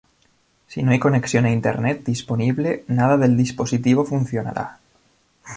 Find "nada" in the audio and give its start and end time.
2.87-3.17